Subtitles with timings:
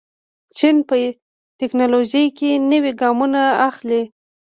[0.57, 0.95] چین په
[1.59, 4.01] تکنالوژۍ کې نوي ګامونه اخلي.